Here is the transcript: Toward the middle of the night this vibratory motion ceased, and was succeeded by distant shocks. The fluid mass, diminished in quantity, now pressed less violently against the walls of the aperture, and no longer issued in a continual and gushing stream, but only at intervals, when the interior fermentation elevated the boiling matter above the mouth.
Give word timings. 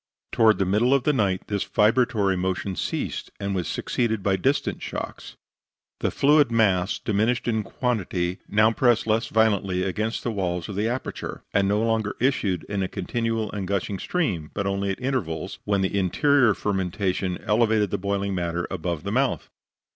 Toward 0.31 0.57
the 0.57 0.65
middle 0.65 0.95
of 0.95 1.03
the 1.03 1.13
night 1.13 1.43
this 1.45 1.63
vibratory 1.63 2.35
motion 2.35 2.75
ceased, 2.75 3.29
and 3.39 3.53
was 3.53 3.67
succeeded 3.67 4.23
by 4.23 4.35
distant 4.35 4.81
shocks. 4.81 5.37
The 5.99 6.09
fluid 6.09 6.51
mass, 6.51 6.97
diminished 6.97 7.47
in 7.47 7.61
quantity, 7.61 8.39
now 8.47 8.71
pressed 8.71 9.05
less 9.05 9.27
violently 9.27 9.83
against 9.83 10.23
the 10.23 10.31
walls 10.31 10.67
of 10.67 10.75
the 10.75 10.87
aperture, 10.87 11.43
and 11.53 11.67
no 11.67 11.79
longer 11.83 12.15
issued 12.19 12.63
in 12.63 12.81
a 12.81 12.87
continual 12.87 13.51
and 13.51 13.67
gushing 13.67 13.99
stream, 13.99 14.49
but 14.55 14.65
only 14.65 14.89
at 14.89 14.99
intervals, 14.99 15.59
when 15.65 15.81
the 15.81 15.95
interior 15.99 16.55
fermentation 16.55 17.37
elevated 17.43 17.91
the 17.91 17.99
boiling 17.99 18.33
matter 18.33 18.65
above 18.71 19.03
the 19.03 19.11
mouth. 19.11 19.51